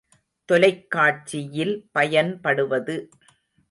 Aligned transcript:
தொலைக் 0.45 0.89
காட்சியில் 0.89 1.87
பயன்படுவது. 1.91 3.09